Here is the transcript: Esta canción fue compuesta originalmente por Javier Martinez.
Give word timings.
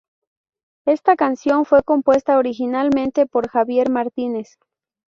Esta 0.87 1.15
canción 1.15 1.63
fue 1.63 1.83
compuesta 1.83 2.39
originalmente 2.39 3.27
por 3.27 3.47
Javier 3.49 3.91
Martinez. 3.91 4.57